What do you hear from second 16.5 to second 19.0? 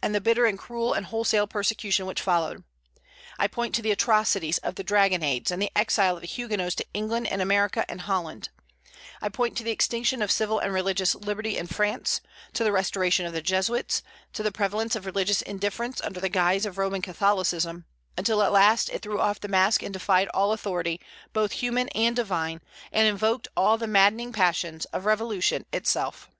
of Roman Catholicism, until at last